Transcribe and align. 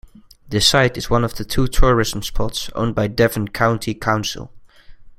The 0.49 0.59
site 0.59 0.97
is 0.97 1.11
one 1.11 1.23
of 1.23 1.35
two 1.35 1.67
tourism 1.67 2.23
spots 2.23 2.71
owned 2.73 2.95
by 2.95 3.05
Devon 3.07 3.49
County 3.49 3.93
Council. 3.93 4.51